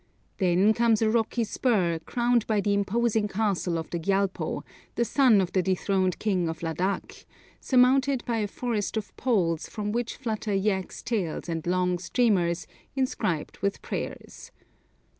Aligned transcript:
Then 0.39 0.73
comes 0.73 1.03
a 1.03 1.11
rocky 1.11 1.43
spur 1.43 1.99
crowned 1.99 2.47
by 2.47 2.59
the 2.59 2.73
imposing 2.73 3.27
castle 3.27 3.77
of 3.77 3.91
the 3.91 3.99
Gyalpo, 3.99 4.63
the 4.95 5.05
son 5.05 5.39
of 5.39 5.51
the 5.51 5.61
dethroned 5.61 6.17
king 6.17 6.49
of 6.49 6.63
Ladak, 6.63 7.23
surmounted 7.59 8.25
by 8.25 8.37
a 8.37 8.47
forest 8.47 8.97
of 8.97 9.15
poles 9.15 9.69
from 9.69 9.91
which 9.91 10.15
flutter 10.17 10.55
yaks' 10.55 11.03
tails 11.03 11.47
and 11.47 11.67
long 11.67 11.99
streamers 11.99 12.65
inscribed 12.95 13.59
with 13.59 13.83
prayers. 13.83 14.49